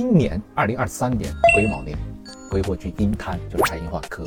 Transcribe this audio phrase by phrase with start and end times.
[0.00, 1.94] 今年二零二三年癸卯年，
[2.50, 4.24] 癸火居阴贪，就是财阴化科，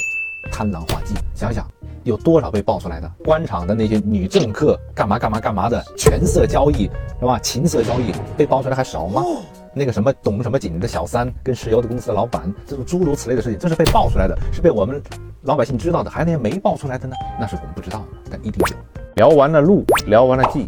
[0.51, 1.15] 贪狼化忌。
[1.33, 1.67] 想想
[2.03, 3.11] 有多少被爆出来的？
[3.25, 6.83] 官场的那些女政客干嘛干嘛干嘛的，权色交易
[7.20, 7.39] 是吧？
[7.39, 9.23] 情色交易被爆出来还少吗？
[9.73, 15.01] 那个什么懂什么景的小三跟石油的公司的老板，这种诸如此类的事情，这是被爆出来的，是被我们
[15.42, 17.16] 老百姓知道的，还有那些没爆出来的呢？
[17.40, 18.76] 那是我们不知道的，但一定有。
[19.16, 20.67] 聊完了路，聊完了忌，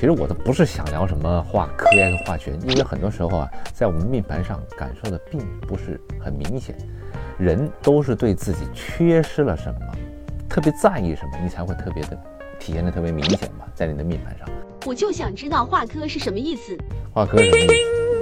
[0.00, 5.38] 其实我都不是想聊什么画科呀跟化权，因为很多时候啊，在我们命盘上感受的并
[5.68, 6.74] 不是很明显。
[7.36, 9.80] 人都是对自己缺失了什么，
[10.48, 12.18] 特别在意什么，你才会特别的
[12.58, 14.48] 体现的特别明显嘛，在你的命盘上。
[14.86, 16.74] 我就想知道画科是什么意思。
[17.12, 17.74] 画科什么意思？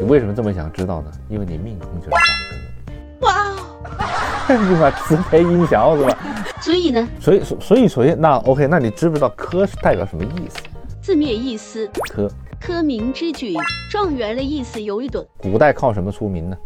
[0.03, 1.13] 你为什么这么想知道呢？
[1.29, 3.27] 因为你命宫就是画科。
[3.29, 6.19] 哇哦， 你把慈悲音响是吧？
[6.61, 10.59] 所以呢，所以所所以首先那 OK，那你知不知道科是代表什么意思？
[11.09, 12.31] 字面意思，科
[12.61, 13.57] 科名之举，
[13.91, 15.27] 状元的意思有一顿。
[15.39, 16.57] 古代靠什么出名呢？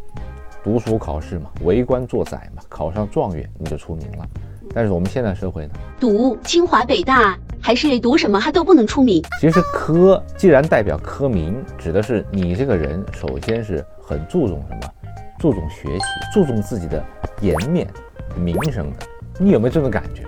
[0.64, 4.26] 读书考试嘛，为官做宰嘛，考上状元你就出名了。
[4.74, 9.22] 但是我们现代社会呢，读清华北大还是读什么，他都不能出名。
[9.40, 14.92] 其实科既然代表科名，指的是你这个人首先是很注重什么？
[15.38, 17.00] 注重学习，注重自己的
[17.40, 17.86] 颜面、
[18.36, 19.06] 名声的。
[19.38, 20.24] 你有没有这种感觉？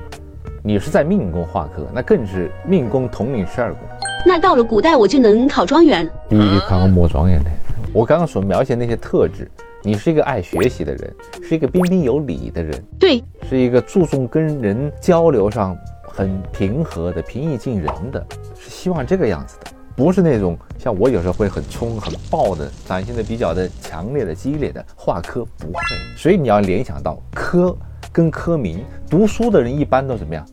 [0.66, 3.82] 你是在命宫化科，那更是命宫统领十二宫。
[4.24, 6.12] 那到了古代，我就能考状元了。
[6.26, 7.50] 必须考个模状元呢。
[7.92, 9.46] 我刚刚所描写那些特质，
[9.82, 18.26] 你是一个爱学习的人，是一个彬彬有礼的人，对，是一个注重跟人交流上很平和的、平易近人的，
[18.58, 24.82] 是希望这个样子的，不是那种像我有时候会很冲、很暴的，展现的比较的强烈的、激烈的。
[24.96, 25.78] 化科不会，
[26.16, 27.76] 所以你要联想到科
[28.14, 30.46] 跟科名，读书的人一般都怎么样？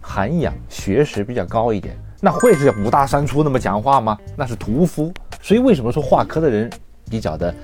[0.00, 1.96] 涵养、学识比较高一点。
[2.20, 4.18] 那会是五大三粗那么讲话吗？
[4.36, 5.14] 那是屠夫。
[5.40, 6.68] 所以为什么说画科的人
[7.08, 7.54] 比较的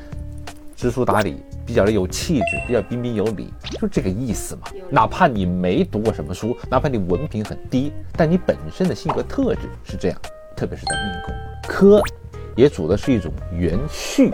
[0.76, 4.62] 知书达理，比较的有气质，比较彬彬有礼，就这个意思嘛。
[4.88, 10.16] 哪怕你没读过什么书，哪怕你文凭很低，但你本身的性格特质是这样，
[10.56, 11.34] 特别是在命宫。
[11.66, 12.00] 科
[12.54, 14.30] 也主的是一种缘续，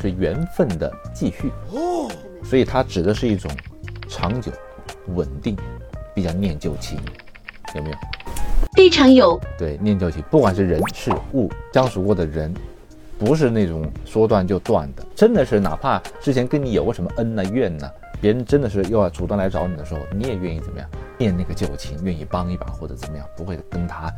[0.00, 1.50] 是缘分的继续。
[1.72, 2.08] 哦，
[2.44, 3.50] 所以它指的是一种
[4.10, 4.50] 长久、
[5.14, 5.56] 稳定，
[6.12, 6.98] 比较念旧情，
[7.76, 7.96] 有没有？
[8.76, 9.40] 非常有。
[9.56, 12.52] 对，念旧情，不管是人事物相处过的人，
[13.18, 17.88] 不是那种说断就断的，真的是哪怕之前跟你有过什么恩呢、怨呐，
[18.20, 24.12] 别人真的是又要主动来找你的时候，你也愿意怎么样念那个旧情，愿意帮一把或者怎么样，不会跟他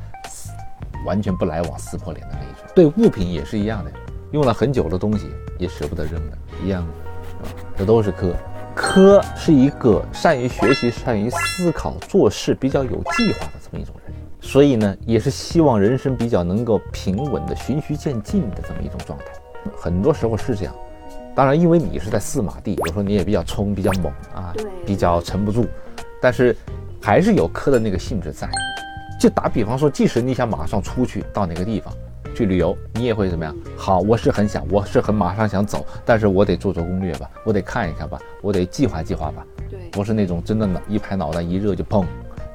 [1.05, 2.65] 完全不来往、撕破脸的那一种。
[2.75, 3.93] 对物品也是一样的，
[4.31, 8.35] 用了很久的东西也舍不得扔的，一样的，啊，这都是科。
[8.75, 14.15] 科是一个善于学习、善于思考、做事比较有计划的这么一种人。
[14.41, 19.27] 所以呢，也是希望人生比较能够平稳的、循序渐进的这么一种状态。
[19.77, 20.75] 很多时候是这样，
[21.35, 24.53] 当然，因为你是在四马地，有时候你也比较冲、比较猛啊，
[24.85, 25.67] 比较沉不住。
[26.21, 26.57] 但是
[27.01, 28.49] 还是有科的那个性质在。
[29.21, 31.95] 就打比方说，即使你想马上出去到哪个地方
[32.35, 33.55] 去旅游，你也会怎么样？
[33.77, 39.45] 好，我是很想，我是很马上想走，但是我得做做攻略吧，我得看一看吧，我得计划计划吧。
[39.71, 42.05] 对，不是那种真的脑一拍脑袋一热就砰。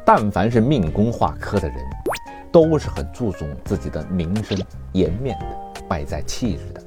[0.06, 1.78] 但凡是命宫化科的人，
[2.52, 4.58] 都是很注重自己的名声、
[4.94, 5.46] 颜面的，
[5.90, 6.82] 外在气质的，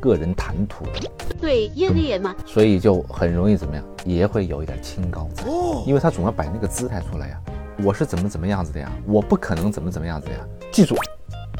[0.00, 1.10] 个人谈吐的。
[1.40, 5.44] 对，业力嘛，所以就很容易怎么样，也会有一点清高在，
[5.86, 7.40] 因为他总要摆那个姿态出来呀。
[7.84, 8.90] 我是怎么怎么样子的呀？
[9.06, 10.36] 我不可能怎么怎么样子呀？
[10.70, 10.94] 记住，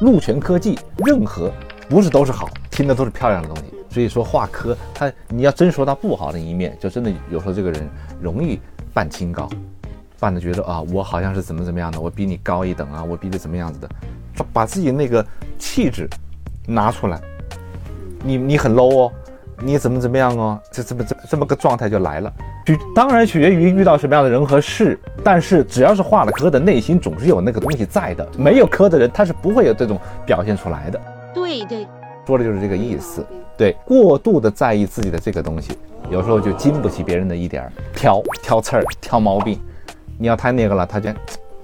[0.03, 1.49] 禄权科技任何
[1.89, 3.63] 不是都是好，听的都是漂亮的东西。
[3.89, 7.89] 所以说化科，他你要真说他不好的一面，就真的有时候这个人
[8.21, 8.59] 容易
[8.93, 9.49] 扮清高。
[10.19, 13.89] 扮的觉得啊，我好像是怎么怎么样的，我比你高一等啊，我比你怎么样子的，
[14.51, 15.25] 把自己那个
[15.57, 16.09] 气质
[16.67, 17.21] 拿出来，
[18.23, 19.11] 你你很 low 哦，
[19.59, 22.33] 你怎么怎么样哦，这这么这这么个状态就来了。
[22.65, 28.27] 取当然取决于遇到什么样的人和事，但是只要是化了科的，内心总是有那个东西在的。
[28.37, 31.01] 没有科的人，他是不会有这种表现出来的。
[31.33, 31.87] 对对，
[32.25, 33.25] 说的就是这个意思。
[33.57, 35.77] 对，过度的在意自己的这个东西，
[36.09, 39.59] 有时候就经不起别人的一点挑挑刺儿、挑毛病。
[40.17, 41.09] 你要太那个了，他就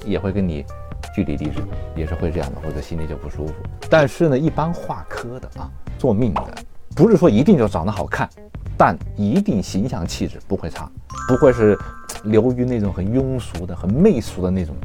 [0.05, 0.65] 也会跟你
[1.15, 1.63] 据理力争，
[1.95, 3.53] 也是会这样的，或者心里就不舒服。
[3.89, 6.43] 但是呢，一般化科的啊，做命的，
[6.95, 8.29] 不是说一定就长得好看，
[8.77, 10.89] 但一定形象气质不会差，
[11.27, 11.77] 不会是
[12.23, 14.75] 流于那种很庸俗的、很媚俗的那种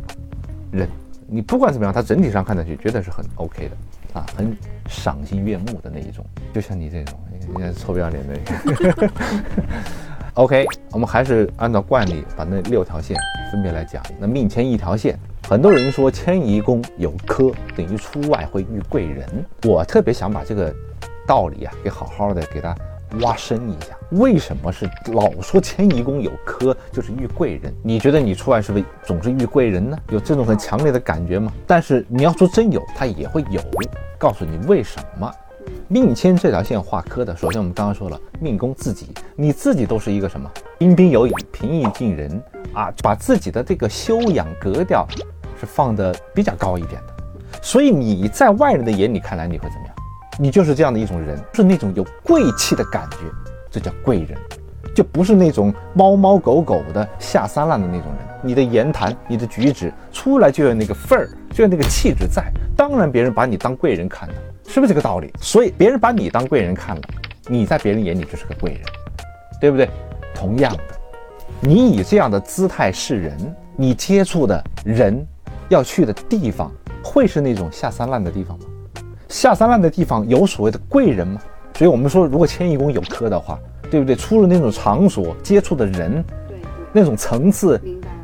[0.70, 0.88] 人。
[1.26, 4.56] 你不管怎么样，他整体上看上去绝对是很 OK 的啊，很
[4.88, 6.24] 赏心悦目的那一种。
[6.52, 7.18] 就像你这种，
[7.48, 9.10] 你看臭不要脸的。
[10.34, 13.16] OK，我们还是按照惯例把那六条线
[13.50, 14.02] 分别来讲。
[14.18, 15.18] 那命迁一条线，
[15.48, 19.26] 很多人说迁移宫有科等于出外会遇贵人，
[19.64, 20.74] 我特别想把这个
[21.26, 22.74] 道理啊给好好的给他
[23.20, 27.72] 挖深一下，为什么是老说迁移宫有科就是遇贵人？
[27.82, 29.96] 你觉得你出来是不是总是遇贵人呢？
[30.08, 31.52] 有这种很强烈的感觉吗？
[31.66, 33.60] 但是你要说真有，它也会有。
[34.18, 35.30] 告诉你为什么？
[35.88, 40.50] 命迁这条线画科的，首先我们刚刚说了，命宫自己，你自己都是一个什么？
[40.78, 42.42] 彬彬有礼、平易近人
[42.72, 45.06] 啊，把自己的这个修养格调
[45.60, 47.14] 是放的比较高一点的。
[47.62, 49.93] 所以你在外人的眼里看来，你会怎么样？
[50.38, 53.18] 你就是这样的一种人，是那种有贵气的感觉，
[53.70, 54.36] 这叫贵人，
[54.94, 58.18] 就不是那种猫猫狗狗的下三滥的那种人。
[58.42, 64.34] 你的言谈、你的举止出来就有那个份儿，就有那个气质在，当然别人把你当贵人看的，
[64.66, 65.32] 是不是这个道理？
[65.40, 67.02] 所以别人把你当贵人看了，
[67.46, 68.80] 你在别人眼里就是个贵人，
[69.60, 69.88] 对不对？
[70.34, 70.82] 同样的，
[71.60, 75.24] 你以这样的姿态示人，你接触的人
[75.68, 76.70] 要去的地方，
[77.04, 78.64] 会是那种下三滥的地方吗？
[79.34, 81.40] 下三滥的地方有所谓的贵人吗？
[81.76, 83.58] 所以我们说，如果迁移宫有科的话，
[83.90, 84.14] 对不对？
[84.14, 86.60] 出入那种场所，接触的人，对对，
[86.92, 87.80] 那种层次。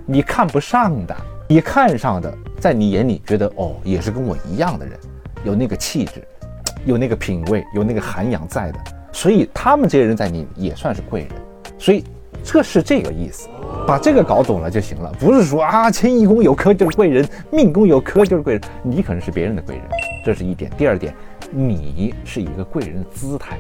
[0.07, 1.17] 你看不上的，
[1.49, 4.97] 你看上的，在你眼里觉得哦，也是跟我一样的人，
[5.43, 6.23] 有那个气质，
[6.85, 8.79] 有那个品味，有那个涵养在的，
[9.11, 11.31] 所以他们这些人在你也算是贵人，
[11.77, 12.05] 所以
[12.45, 13.49] 这是这个意思，
[13.85, 19.85] 把这个搞懂了就行了，不是说啊迁移宫有科就是贵人，命宫有科就是贵人，你可能是别人的贵人，
[20.25, 20.71] 这是一点。
[20.77, 21.15] 第二点，
[21.51, 23.59] 你是一个贵人的姿态，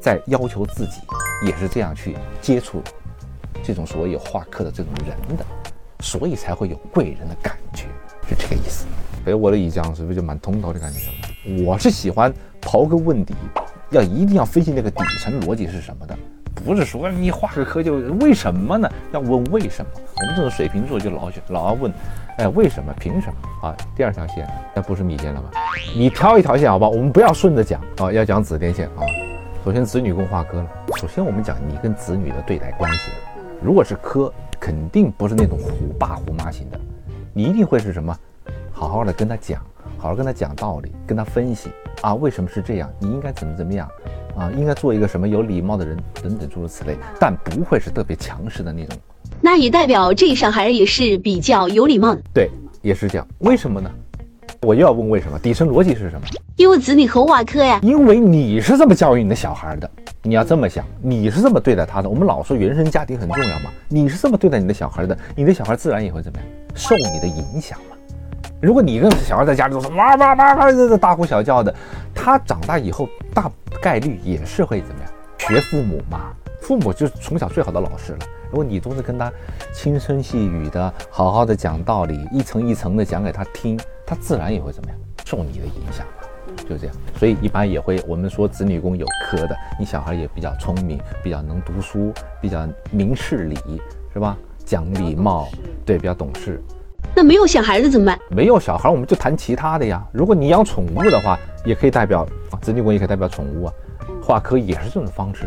[0.00, 1.00] 在要求自己，
[1.46, 2.82] 也是这样去接触
[3.62, 5.44] 这种所谓有画科的这种人的。
[6.00, 7.86] 所以才会有贵人的感觉，
[8.28, 8.86] 是这个意思。
[9.24, 11.64] 所以我的一讲是不是就蛮通透的感觉？
[11.64, 13.34] 我是喜欢刨根问底，
[13.90, 16.16] 要一定要分析那个底层逻辑是什么的，
[16.54, 18.88] 不是说你画个科就为什么呢？
[19.10, 19.90] 要问为什么。
[19.94, 21.90] 我们这种水瓶座就老老要问，
[22.36, 22.92] 哎，为什么？
[22.98, 23.68] 凭什么？
[23.68, 25.50] 啊，第二条线那不是米线了吗？
[25.96, 29.02] 你挑一条线好吧，我们不要顺着讲啊，要讲子电线啊。
[29.64, 30.66] 首先子女宫画科了，
[30.96, 33.10] 首先我们讲你跟子女的对待关系，
[33.62, 34.32] 如果是科。
[34.58, 36.80] 肯定不是那种虎爸虎妈型的，
[37.34, 38.18] 你一定会是什么？
[38.72, 39.60] 好好的跟他讲，
[39.98, 42.90] 好好跟他讲道理，跟他分析啊，为什么是这样？
[42.98, 43.86] 你应该怎么怎么样
[44.34, 44.50] 啊？
[44.56, 48.98] 应该做一个什么有礼貌的人等等诸如此类，但不会是特别强势的那种。
[49.40, 52.22] 那也代表这小孩也是比较有礼貌的。
[52.32, 52.50] 对，
[52.82, 53.26] 也是这样。
[53.38, 53.90] 为什么呢？
[54.62, 55.38] 我又要问为什么？
[55.38, 56.26] 底层逻辑是什么？
[56.56, 57.78] 因为子女和瓦科呀。
[57.82, 59.88] 因为你是这么教育你的小孩的。
[60.22, 62.08] 你要这么想，你是这么对待他的。
[62.08, 67.96] 我们老说原生家庭很重要嘛，你是这么对待你的小孩的，你的小孩自然也会怎么样，受你的影响嘛。
[68.60, 71.72] 如果你跟小孩在家里都是哇哇哇哇大呼小叫的，
[72.12, 73.48] 他长大以后大
[73.80, 75.12] 概率也是会怎么样？
[75.38, 78.18] 学父母嘛，父母就是从小最好的老师了。
[78.56, 79.30] 如果你都是跟他
[79.70, 86.06] 轻声细语的，好好的讲道理，一层一层的讲给他听，他自然也会怎么样，受你的影响。
[86.66, 93.58] 就这样，所以一般也会，我们说子女宫有科的，你小孩也比较聪明，比较能读书，比较明事理，
[94.14, 94.34] 是吧？
[94.64, 95.48] 讲礼貌，
[95.84, 96.58] 对，比较懂事。
[97.14, 98.18] 那没有小孩子怎么办？
[98.30, 100.02] 没有小孩，我们就谈其他的呀。
[100.12, 102.26] 如果你养宠物的话，也可以代表
[102.62, 103.72] 子女宫，也可以代表宠物啊。
[104.22, 105.44] 画科也是这种方式，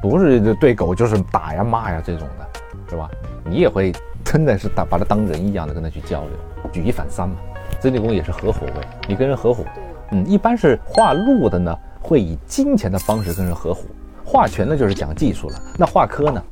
[0.00, 3.08] 不是对狗就是打呀骂呀这种的，是吧？
[3.44, 3.92] 你也会
[4.24, 6.30] 真的是打把它当人一样的跟他去交流，
[6.72, 7.36] 举一反三嘛。
[7.78, 9.64] 子女宫也是合伙位，你跟人合伙。
[10.10, 13.84] 嗯，一般是画路的呢，会以金钱的方式跟人合伙；
[14.24, 15.62] 画权呢，就是讲技术了。
[15.78, 16.42] 那画科呢，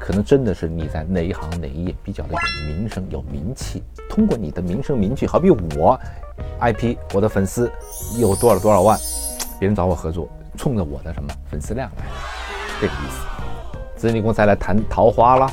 [0.00, 3.82] 可能真的是你在哪一行哪一业比较的有名声、有名气。
[4.08, 6.00] 通过你的名声名气，好比我
[6.60, 7.70] ，IP，我的粉丝
[8.18, 8.98] 有多少多少万，
[9.60, 10.26] 别人找我合作，
[10.56, 12.10] 冲着我的什么粉丝量来的，
[12.80, 13.26] 这个意思。
[13.96, 15.50] 子女宫再来谈桃花啦，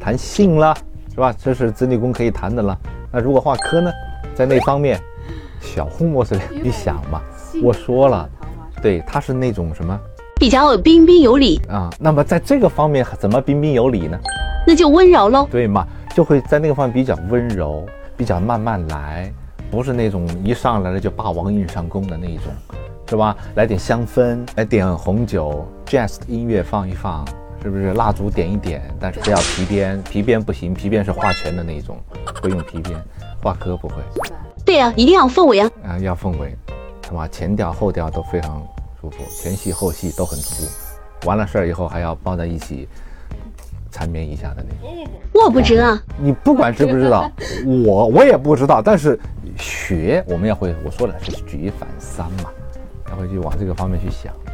[0.00, 0.74] 谈性啦，
[1.10, 1.34] 是吧？
[1.38, 2.76] 这是子女宫可以谈的了。
[3.12, 3.92] 那如果画科呢，
[4.34, 5.00] 在那方面。
[5.60, 7.22] 小红模式，你想嘛？
[7.62, 8.28] 我说了，
[8.82, 9.98] 对，他是那种什么，
[10.38, 11.88] 比较彬彬有礼啊。
[11.98, 14.18] 那么在这个方面怎么彬彬有礼呢？
[14.66, 15.48] 那就温柔喽。
[15.50, 19.32] 对嘛，就会在那个方面比较温柔，比较慢慢来，
[19.70, 22.52] 不是那种一上来了就霸王硬上弓的那一种，
[23.08, 23.36] 是吧？
[23.54, 27.26] 来点香氛，来点红酒，jazz 音乐放一放，
[27.62, 27.92] 是不是？
[27.94, 31.96] 蜡烛点一点，但是不要皮鞭，皮鞭不行，皮鞭是画拳的那种，
[32.40, 32.98] 不用皮鞭，
[33.42, 33.96] 画歌不会。
[34.64, 35.70] 对呀，一定要氛围啊！
[35.86, 36.56] 啊，要氛围，
[37.06, 37.28] 是吧？
[37.28, 38.62] 前调后调都非常
[39.00, 40.64] 舒服，前戏后戏都很足。
[41.26, 42.88] 完了事儿以后还要抱在一起
[43.90, 45.06] 缠绵一下的那种。
[45.34, 47.30] 我不知道，你不管知不知道，
[47.84, 48.80] 我我也不知道。
[48.80, 49.18] 但是
[49.58, 52.50] 学我们要会，我说了是举一反三嘛，
[53.14, 54.52] 要会去往这个方面去想嘛，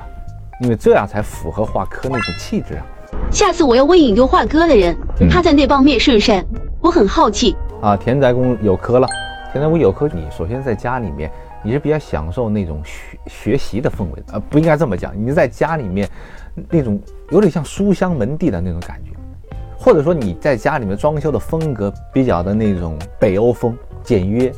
[0.60, 2.86] 因为这样才符合画科那种气质啊。
[3.30, 4.96] 下次我要问一个画科的人，
[5.30, 6.44] 他在那方面是不是？
[6.80, 7.96] 我很好奇啊。
[7.96, 9.08] 田宅宫有科了。
[9.52, 11.30] 田宅宫有科，你首先在家里面
[11.62, 16.08] 你是比较享受那种学学习的氛围的，呃，不应该这么讲，你在家里面
[16.68, 17.00] 那种
[17.30, 19.10] 有点像书香门第的那种感觉，
[19.76, 24.52] 或者说你在家里面装修的风格比较的那种北欧风、简约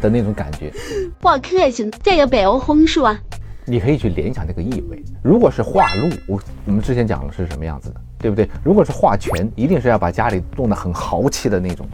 [0.00, 0.72] 的那种感觉，
[1.20, 3.18] 画客行，再有北欧风是吧？
[3.64, 5.02] 你可以去联想这个意味。
[5.22, 8.48] 如果是画鹿，我我们之前讲的是什么样子的，对不对？
[8.64, 11.86] 如果是画全，一定是要把家里弄得很豪气的那种。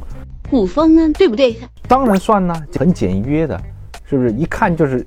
[0.49, 1.57] 古风呢，对不对？
[1.89, 3.61] 当然算呢，很简约的，
[4.05, 4.31] 是不是？
[4.31, 5.05] 一看就是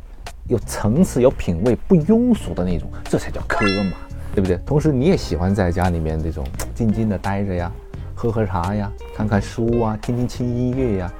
[0.48, 3.94] 有层次、有品味、不庸俗的那种，这才叫科嘛，
[4.36, 4.58] 对不对？
[4.66, 7.72] 同时，你也喜欢在家里面这种静静的待着呀，
[8.14, 11.14] 喝喝茶呀，看看书啊，听听轻音乐呀，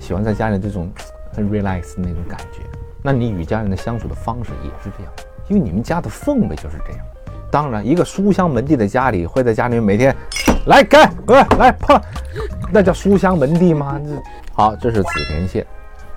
[0.00, 0.90] 喜欢在家里这种
[1.32, 2.60] 很 relax 的那种感觉。
[3.02, 5.12] 那你与家人的相处的方式也是这样，
[5.48, 7.00] 因为你们家的氛围就是这样。
[7.50, 10.14] 当然，一个书香门第的家里，会在家里面每天
[10.66, 12.00] 来干，来来碰，
[12.72, 14.00] 那叫书香门第吗？
[14.04, 14.22] 这
[14.52, 15.66] 好，这是子田县。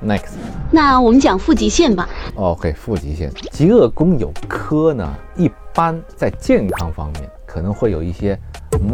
[0.03, 0.33] Next，
[0.71, 2.07] 那我们讲腹极县吧。
[2.35, 8.39] OK，腹极县，极恶宫有科呢，一般在健康方面可能会有一些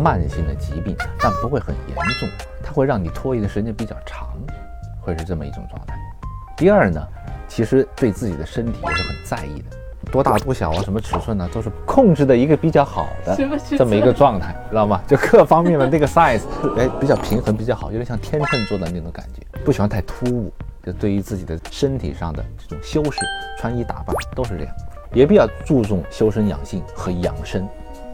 [0.01, 2.29] 慢性的疾病，但不会很严重，
[2.63, 4.29] 它会让你拖延的时间比较长，
[5.03, 5.95] 会是这么一种状态。
[6.57, 7.01] 第二呢，
[7.47, 13.35] 其实对自己的身体也是很在意的，多大多小啊，什么尺寸呢、都是控制的一个比较好的
[13.77, 15.01] 这么一个状态，知道吗？
[15.07, 16.41] 就各方面的那个 size，
[16.77, 20.51] 哎，比较平衡，比较好，有点像天秤座的那种感觉，不喜欢太突兀。
[20.85, 23.21] 就对于自己的身体上的这种修饰、
[23.57, 24.75] 穿衣打扮都是这样，
[25.13, 27.65] 也比较注重修身养性和养生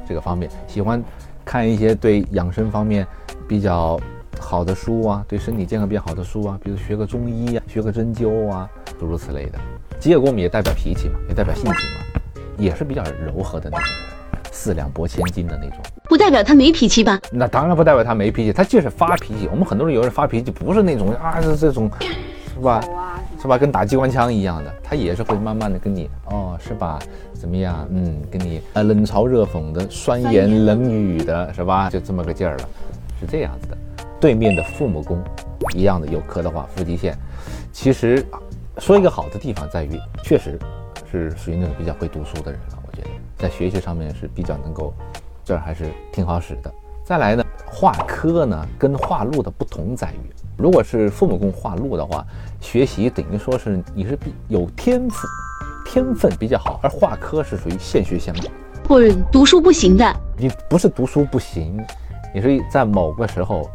[0.07, 1.03] 这个方面，喜欢
[1.43, 3.07] 看一些对养生方面
[3.47, 3.99] 比较
[4.39, 8.69] 好的书啊，对身体健康比较好的书啊，比如学个中医啊，学个针灸啊，
[8.99, 9.59] 诸如此类的。
[9.99, 12.21] 吉野宫也代表脾气嘛，也代表性情嘛，
[12.57, 15.77] 也是比较柔和的那种人，四两拨千斤的那种。
[16.05, 17.19] 不代表他没脾气吧？
[17.31, 19.47] 那当然不代表他没脾气，他就是发脾气。
[19.51, 21.89] 我们很多人有人发脾气，不是那种啊，是这种，
[22.53, 22.81] 是吧？
[23.41, 23.57] 是吧？
[23.57, 26.97] 跟打机关枪一样的，他也是会慢慢的跟你，哦，是吧？
[27.33, 27.87] 怎么样？
[27.91, 31.89] 嗯，跟你呃冷嘲热讽的、酸言冷语的，是吧？
[31.89, 32.69] 就这么个劲儿了，
[33.19, 33.77] 是这样子的。
[34.19, 35.23] 对面的父母宫
[35.73, 37.17] 一样的有科的话，腹肌线，
[37.71, 38.25] 其实
[38.77, 40.59] 说一个好的地方在于，确实
[41.09, 42.79] 是属于那种比较会读书的人了。
[42.85, 44.93] 我觉得在学习上面是比较能够，
[45.45, 46.73] 这儿还是挺好使的。
[47.05, 52.25] 再来呢，画科呢跟画禄的不同在于，如果是父母宫画禄的话，
[52.59, 55.27] 学习等于说是你是比有天赋，
[55.85, 58.43] 天分比较好，而画科是属于现学现卖。
[58.87, 61.79] 或者读书不行的，你不是读书不行，
[62.33, 63.69] 你是在某个时候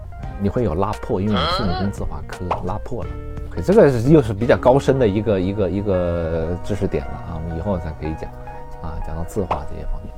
[0.45, 3.11] 你会有拉破，因为你父母宫自画科拉破了。
[3.49, 8.31] 可这个又是比较高深的一个一个一个知识点了啊，我们以后再可以讲
[8.83, 10.13] 啊，讲到字画这些方面。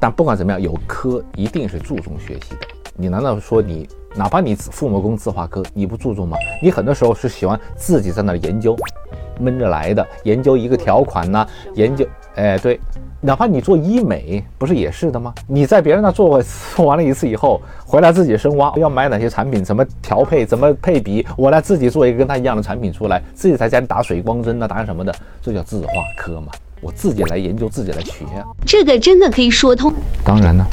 [0.00, 2.66] 但不管怎么样，有科一定是注重学习的。
[2.94, 6.38] 你难道说你哪怕你父母宫自画科，你不注重吗？
[6.62, 8.74] 你很多时候是喜欢自己在那研究，
[9.38, 12.80] 闷着来的，研究一个条款呐、研究，哎，对，
[13.20, 15.32] 哪怕你做医美，不是也是的吗？
[15.46, 16.42] 你在别人那做过
[16.74, 26.52] 做完了一次以后，回来自己深挖，要买哪些产品，怎么调配，怎么配比，我来自己做一个跟他一样的产品出来，自己在家里打水光针啊，打什么的，这叫自画科嘛。
[26.82, 28.24] 我自己来研究，自己来学。
[28.64, 30.64] 这个真的可以说通，当然呢，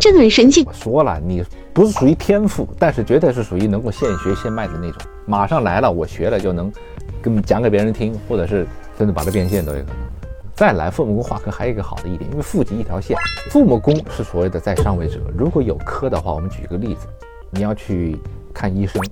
[0.00, 0.64] 这个很神奇。
[0.66, 5.00] 我说了，你不是属于天赋，但是绝对是属于能够现学现卖的那种。
[5.24, 6.70] 马上来了，我学了就能
[7.26, 8.64] 跟讲给别人听，或者是
[8.96, 9.96] 甚至把它变现都有可能。
[10.54, 13.16] 再来，父母宫化科还有一个好的一点，因为父极一条线，
[13.50, 15.20] 父母宫是所谓的在上位者。
[15.36, 17.08] 如果有科的话，我们举一个例子，
[17.50, 18.16] 你要去
[18.54, 19.02] 看医生，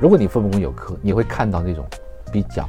[0.00, 1.84] 如果你父母宫有科，你会看到那种
[2.32, 2.66] 比较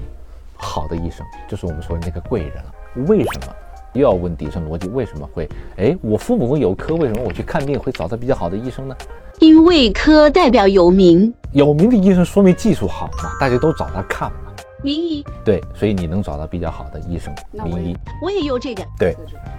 [0.58, 2.75] 好的医生，就是我们说的那个贵人了。
[3.08, 3.55] 为什么？
[3.94, 5.50] 又要问底层逻辑，为什么会？
[5.77, 8.96] 哎，我父母宫有科，为什么我去看病会找到比较好的医生呢？
[9.39, 14.45] 因为科代表有名，有名的医生说明技术好嘛，大家都找他看嘛。
[14.86, 15.25] 名医。
[15.44, 17.98] 对，所以你能找到比较好的医生、名医。
[18.22, 19.15] 我也有这个对，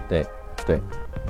[0.07, 0.25] 对，
[0.65, 0.79] 对，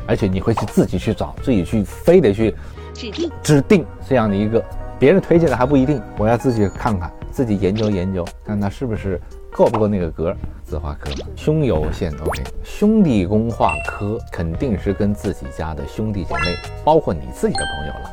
[0.07, 2.55] 而且你会去自己去找，自己去非得去
[2.93, 4.63] 指定，指定这样的一个，
[4.99, 9.19] 别人推荐的还不一定，我要自己看看，自己研究研究，看他是不是
[9.51, 10.35] 够不够那个格。
[10.63, 18.11] 自画科，兄有线，OK，兄弟宫画科肯定是跟自己家的兄弟姐妹，包括你自己的朋友了，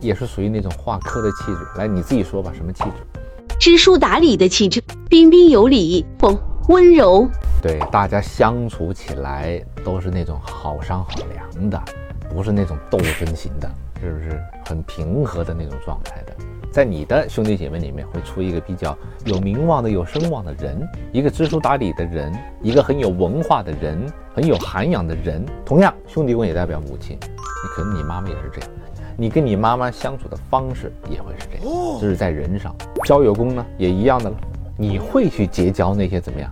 [0.00, 1.58] 也是属于那种画科的气质。
[1.76, 3.20] 来，你自己说吧，什么气质？
[3.64, 7.26] 知书达理的气质，彬彬有礼，不温柔。
[7.62, 11.82] 对，大家相处起来都是那种好商好量的，
[12.28, 13.70] 不是那种斗争型的，
[14.02, 16.36] 是不是很平和的那种状态的？
[16.70, 18.94] 在你的兄弟姐妹里面会出一个比较
[19.24, 23.98] 有名望的、有声望的人，一个知书达理的人，一个很有文化的人，
[24.34, 25.42] 很有涵养的人。
[25.64, 28.70] 同样，兄弟宫也代表母亲，你可能你妈妈也是这样，
[29.16, 32.74] 你跟你妈妈相处的方式也会是这样，就是在人上。
[33.04, 34.36] 交友宫呢也一样的了，
[34.76, 36.50] 你会去结交那些怎么样，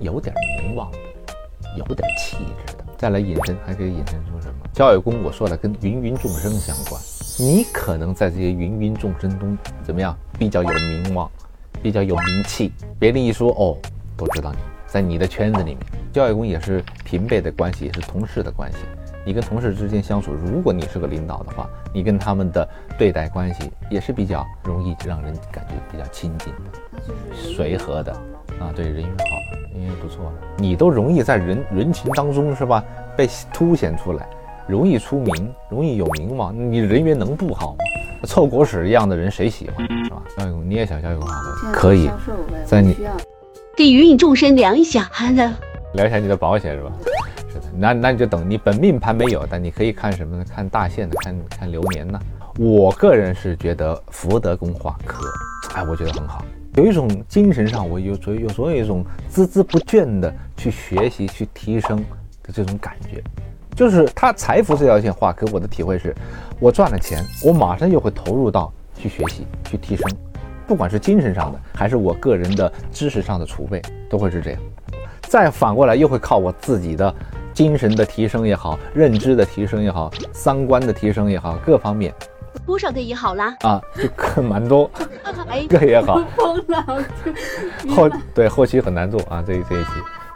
[0.00, 0.98] 有点名望的，
[1.78, 2.84] 有点气质的。
[2.98, 4.54] 再来引申，还可以引申出什么？
[4.72, 7.00] 交友宫我说了，跟芸芸众生相关。
[7.38, 11.30] 你可能在这些芸芸众生中怎么样，比较有名望，
[11.82, 13.76] 比较有名气，别人一说哦，
[14.16, 15.78] 都知道你在你的圈子里面。
[16.12, 18.78] 交友宫也是平辈的关系，也是同事的关系。
[19.26, 28.12] 你跟同事之间相处，如果你是个领导的话，你跟他们的对待关系也是比较容易让人感觉比较亲近的，随和的
[28.60, 29.24] 啊，对人缘好，
[29.72, 32.84] 人缘不错的，你都容易在人人群当中是吧
[33.16, 34.28] 被凸显出来，
[34.66, 37.78] 容易出名，容易有名望，你人缘能不好吗？
[38.26, 40.22] 臭狗屎一样的人谁喜欢是吧？
[40.36, 42.10] 交友你也想交友好的，可以，
[42.66, 42.94] 在你
[43.76, 45.50] 给芸芸众生量一下，的
[45.94, 46.92] 聊一下你的保险是吧？
[47.76, 50.44] 那那你就等你本命盘没有，但你可以看什么呢？
[50.48, 52.20] 看大限的，看看流年呢。
[52.58, 55.24] 我个人是觉得福德宫化科，
[55.74, 56.44] 哎，我觉得很好，
[56.76, 61.96] 有一种精神上我有有所有一种孜孜不倦的去学习、去提升
[62.42, 63.22] 的这种感觉。
[63.74, 66.14] 就是他财富这条线化科，我的体会是，
[66.60, 70.08] 我赚了钱，我马上就会投入到去学习、去提升，
[70.64, 74.60] 不管是精神上的，还是我个人的知识上的储备，都会是这样。
[75.28, 77.14] 再反过来又会靠我自己的。
[77.54, 82.12] 精神的提升也好，认知的提升也好，三观的提升也好，各方面
[82.66, 84.90] 多少个也好啦啊，就可蛮多，
[85.70, 86.20] 个也好。
[87.94, 89.90] 后对后期很难做啊，这这一期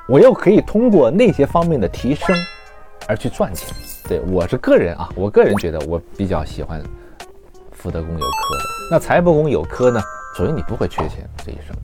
[0.09, 2.37] 我又可以通过那些方面的提升
[3.09, 3.67] 而去赚钱。
[4.09, 6.81] 对我是个人啊，我个人觉得我比较喜欢
[7.73, 8.65] 福德宫有科的。
[8.93, 10.01] 那财帛宫有科呢？
[10.37, 11.75] 所以你不会缺钱这一生，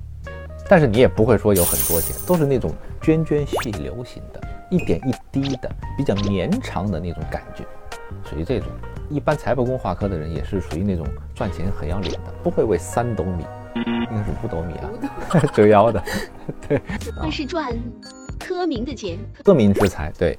[0.68, 4.40] 但是你也不会说有很多钱，都是那种涓涓细流型的。
[4.70, 7.64] 一点一滴的比较绵长的那种感觉，
[8.28, 8.68] 属于这种。
[9.10, 13.44] 一般财帛宫化科的人也是属于那种赚钱很要脸的，不会为三斗米，
[13.76, 14.90] 应该是五斗米啊，
[15.52, 16.02] 折腰的。
[16.66, 16.80] 对，
[17.20, 17.72] 那是赚
[18.40, 20.36] 科名的钱，科名之财，对，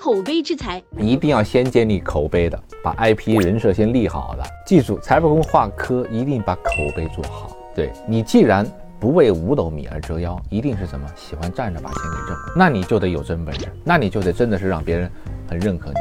[0.00, 4.44] 口碑之财，一定要先建立口碑的，把 IP 人设先立好了。
[4.66, 7.56] 记住，财帛宫化科一定把口碑做好。
[7.72, 8.66] 对你既然。
[9.00, 11.08] 不为五斗米而折腰，一定是什么？
[11.16, 15.10] 喜欢站着把钱给挣，那你就得有真本事，那你就得真的是让别人
[15.48, 15.96] 很认可你。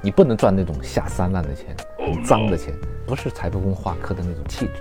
[0.00, 2.72] 你不能赚那种下三滥的钱，很脏的钱，
[3.04, 4.74] 不是财帛宫画科的那种气质。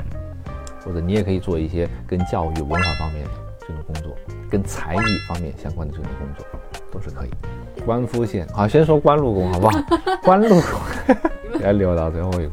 [0.85, 4.15] 或者你也可以做一些跟教育文化方面的这种工作，
[4.51, 6.45] 跟才艺方面相关的这种工作，
[6.91, 7.29] 都是可以。
[7.83, 9.79] 官夫线，好，先说官禄宫好不好？
[10.21, 10.61] 官禄宫，
[11.59, 12.51] 来留到最后一个。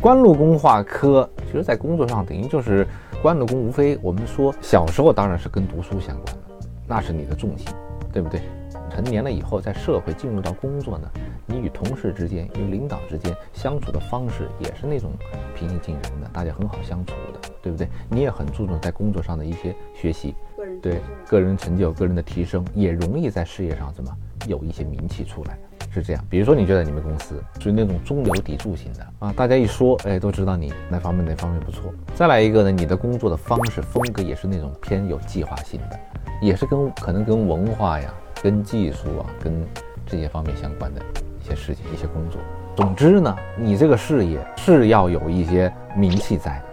[0.00, 2.86] 官禄宫画科，其实在工作上等于就是。
[3.24, 6.42] 官禄宫无非我们说小时候当然是跟读书相关的，
[6.86, 7.66] 那是你的重心，
[8.12, 8.42] 对不对？
[8.90, 10.98] 成年了以后，在社会进入到工作。
[10.98, 11.08] 呢，
[11.46, 15.10] 你与同事之间、与领导之间相处的方式也是那种
[15.56, 17.88] 平易近人的，大家很好相处的，对不对？
[18.10, 19.22] 你也很注重在工作。
[19.22, 20.34] 上的一些学习，
[20.82, 24.14] 对个人成就、个人的提升，也容易在事业上怎么
[24.46, 25.58] 有一些名气出来。
[25.94, 31.94] 是这样，比如说你觉得你们公司属于那种中流砥柱型的啊，大家一说，哎，都知道你哪方面哪方面不错。
[32.16, 36.00] 再来一个呢，你的工作的方式风格也是那种偏有计划性的，
[36.42, 39.64] 也是跟可能跟文化呀、跟技术啊、跟
[40.04, 41.00] 这些方面相关的
[41.40, 42.40] 一些事情、一些工作。
[42.74, 46.64] 总之呢，你这个事业是要有一些名气在的，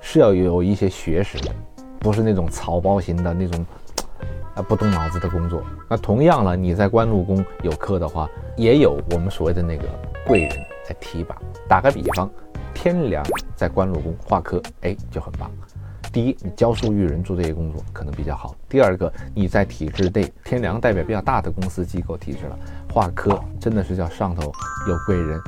[0.00, 1.54] 是要有一些学识的，
[2.00, 3.64] 不是那种草包型的那种。
[4.62, 5.62] 不动脑子的工作。
[5.88, 9.84] 那同样了，你在官禄宫有科的话，也有我们所谓的那个
[10.26, 10.50] 贵人
[10.84, 11.36] 在提拔。
[11.68, 12.30] 打个比方，
[12.74, 13.24] 天梁
[13.56, 15.50] 在官禄宫化科，哎，就很棒。
[16.12, 22.58] 第一，你教书育人做这些工作可能比较好；第二个，你在体制内，天梁代表比较大的公司机构体制了，
[22.92, 24.52] 化科真的是叫上头
[24.88, 25.40] 有贵人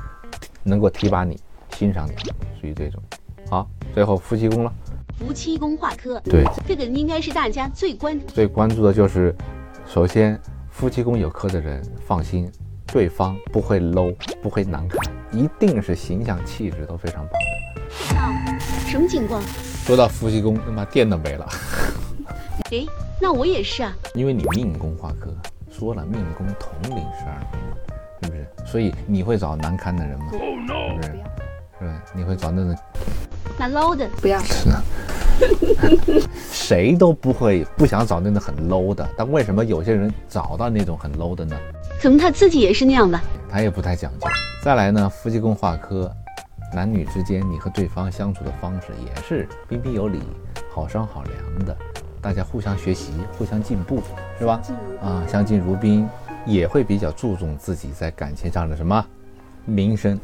[0.62, 1.36] 能够提拔你、
[1.70, 2.14] 欣赏你，
[2.60, 3.02] 属于这种。
[3.50, 4.72] 好，最后夫妻宫了。
[5.18, 9.34] 夫妻宫化科，对，这个应该是大家最关最关注的就是，
[9.86, 10.38] 首先
[10.70, 12.50] 夫妻宫有科的人，放心，
[12.86, 15.00] 对方不会 low，不会难看，
[15.32, 18.58] 一定是形象气质都非常棒的。
[18.88, 19.40] 什么情况？
[19.84, 21.48] 说到夫妻宫，他妈电都没了。
[22.72, 22.84] 哎，
[23.20, 23.94] 那我也是啊。
[24.14, 25.32] 因为你命宫化科，
[25.70, 27.60] 说了命宫统领十二宫，
[28.22, 28.46] 是不是？
[28.66, 30.26] 所以你会找难堪的人吗？
[30.32, 31.08] 是不是？
[31.78, 32.02] 是吧？
[32.14, 32.76] 你会找那种。
[33.62, 34.68] 那 low 的不要是，
[36.50, 41.56] 谁都不会不想找那种很 low 的，但为什么有些人找到那种很 low 的呢？
[42.00, 44.26] 可能他自己也是那样的，他也不太讲究。
[44.64, 46.12] 再来呢，夫妻宫化科，
[46.74, 50.20] 男女之间你和对方相处的方式也是彬彬有礼、
[50.74, 51.76] 好商好量的，
[52.20, 54.02] 大家互相学习、互相进步，
[54.40, 54.60] 是吧？
[55.00, 56.08] 啊，相敬如宾，
[56.44, 59.06] 也会比较注重自己在感情上的什么
[59.64, 60.18] 名声、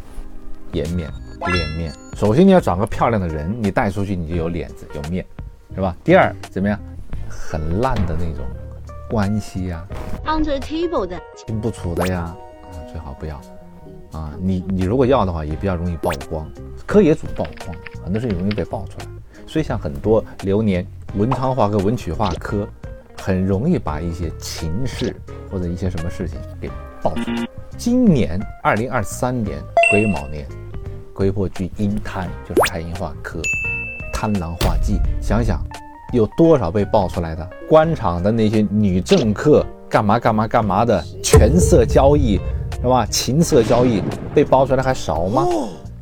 [0.72, 1.10] 颜面。
[1.46, 5.24] 脸面，首先你要找个漂亮的人，你带出去你就有脸子有面，
[5.72, 5.96] 是吧？
[6.02, 6.76] 第二怎么样？
[7.28, 8.44] 很烂的那种
[9.08, 9.86] 关系呀、
[10.24, 12.34] under table 的，听不出的呀，
[12.72, 13.40] 啊，最好不要。
[14.10, 16.50] 啊，你你如果要的话，也比较容易曝光，
[16.84, 19.06] 科野组曝光，很多事情容易被爆出来。
[19.46, 22.68] 所以像很多流年文昌化和文曲化科，
[23.16, 25.14] 很容易把一些情事
[25.52, 26.68] 或者一些什么事情给
[27.02, 27.46] 爆出来。
[27.76, 29.58] 今年二零二三年
[29.90, 30.46] 癸卯年，
[31.14, 33.40] 癸破居阴贪，就是太阴化科，
[34.12, 35.60] 贪狼化忌，想想
[36.12, 37.48] 有多少被爆出来的？
[37.68, 42.40] 官场的那些女政客干嘛干嘛干嘛的权色交易，
[42.80, 43.06] 是吧？
[43.06, 44.02] 情色交易
[44.34, 45.46] 被爆出来还少吗？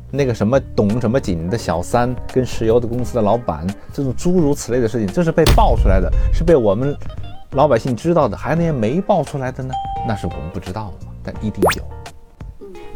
[0.09, 6.95] 那个什么董什么景的小三跟石油的公司的老板，这种诸如此类的事情，这是被爆出来的，是被我们
[7.51, 9.73] 老百姓知道的，还有那些没爆出来的呢？
[10.05, 11.83] 那是我们不知道的嘛，但一定有，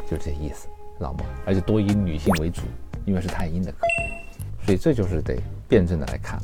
[0.10, 1.20] 就这意思，知道吗？
[1.46, 2.62] 而且多以女性为主，
[3.06, 3.78] 因为是太阴的科，
[4.66, 5.38] 所以这就是得
[5.70, 6.38] 辩证的来看，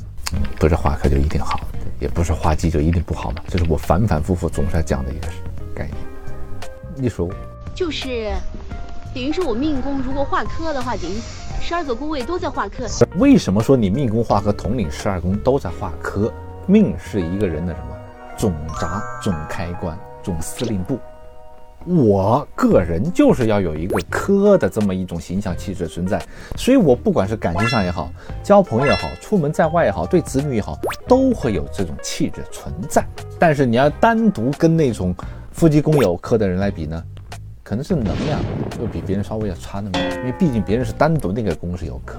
[0.58, 1.60] 不是化科就一定好，
[2.00, 5.28] 也不是化忌就一定不好嘛，这是我反反复复总是要讲的一个
[5.74, 5.96] 概念。
[6.96, 7.28] 你说
[7.74, 8.32] 就是
[9.14, 11.14] 等于是我命宫如果化科的话，等于
[11.60, 12.86] 十二个宫位都在化科。
[13.18, 16.32] 为什么说你命宫化科统领十二宫都在化科？
[16.66, 17.97] 命是一个人的什么
[18.38, 20.98] 总闸、总开关、总司令部。
[21.84, 26.22] 我个人就是要有一个科的这么一种形象气质存在，
[26.56, 28.10] 所以我不管是感情上也好，
[28.42, 33.04] 交朋友也好，出门在外也好，对子女也好，都会有这种气质存在。
[33.38, 35.14] 但是你要单独跟那种
[35.52, 37.02] 夫妻工有科的人来比呢，
[37.62, 38.38] 可能是能量
[38.80, 42.18] 又比别人稍微要差那么点，因为毕竟别人是单独那个工是有科。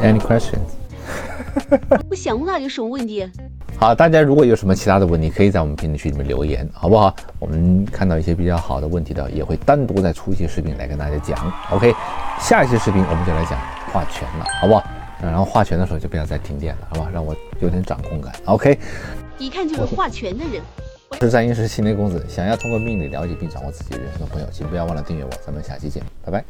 [0.00, 0.87] Any questions？
[2.10, 3.28] 我想不到有什么问题。
[3.78, 7.14] 好，大家如果有什么其他的问题，可以在我们评论区里面留言，好不好？
[7.38, 11.38] 我们看到一些比较好的问题的，也会单独再出一些视频来跟大家讲。
[11.70, 11.94] OK，
[12.40, 13.58] 下一期视频我们就来讲
[13.92, 14.84] 画拳了，好不好？
[15.22, 17.10] 然后画拳的时候就不要再停电了，好吧？
[17.12, 18.32] 让我有点掌控感。
[18.46, 18.78] OK，
[19.38, 20.62] 一看就是画拳的人。
[21.10, 26.44] 我是占星师心雷公子，想要通过命理了解并掌握自己人生的朋友，请不要忘了订阅我，咱们下期见，拜拜。